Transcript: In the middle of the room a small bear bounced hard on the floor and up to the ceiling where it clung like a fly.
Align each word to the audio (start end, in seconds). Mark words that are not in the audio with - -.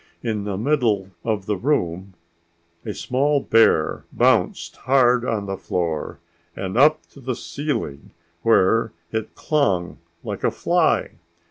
In 0.23 0.45
the 0.45 0.57
middle 0.57 1.11
of 1.23 1.45
the 1.45 1.55
room 1.55 2.15
a 2.83 2.91
small 2.91 3.39
bear 3.39 4.03
bounced 4.11 4.77
hard 4.77 5.23
on 5.23 5.45
the 5.45 5.59
floor 5.59 6.19
and 6.55 6.75
up 6.75 7.05
to 7.11 7.19
the 7.21 7.35
ceiling 7.35 8.09
where 8.41 8.93
it 9.11 9.35
clung 9.35 9.99
like 10.23 10.43
a 10.43 10.49
fly. 10.49 11.19